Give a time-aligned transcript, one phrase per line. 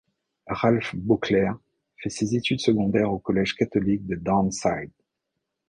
[0.47, 1.59] Ralph Beauclerk
[1.97, 4.89] fait ses études secondaires au collège catholique de Downside.